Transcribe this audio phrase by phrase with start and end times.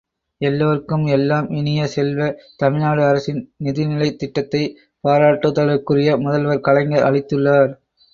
[0.41, 2.29] எல்லார்க்கும் எல்லாம் இனிய செல்வ,
[2.57, 4.63] தமிழ்நாடு அரசின் நிதிநிலைத் திட்டத்தை,
[5.03, 7.71] பாராட்டுதலுக்குரிய முதல்வர் கலைஞர் அளித்துள்ளார்.